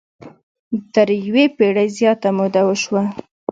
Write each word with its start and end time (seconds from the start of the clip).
تر 0.93 1.07
یوې 1.27 1.45
پېړۍ 1.57 1.87
زیاته 1.97 2.29
موده 2.37 2.61
وشوه. 2.65 3.03